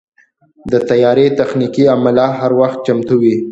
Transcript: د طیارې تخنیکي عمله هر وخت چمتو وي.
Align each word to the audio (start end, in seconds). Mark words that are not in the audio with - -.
د 0.71 0.73
طیارې 0.89 1.25
تخنیکي 1.39 1.83
عمله 1.95 2.25
هر 2.39 2.51
وخت 2.59 2.79
چمتو 2.85 3.15
وي. 3.21 3.35